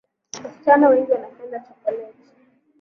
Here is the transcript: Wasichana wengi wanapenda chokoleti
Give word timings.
Wasichana 0.43 0.89
wengi 0.89 1.11
wanapenda 1.11 1.59
chokoleti 1.59 2.17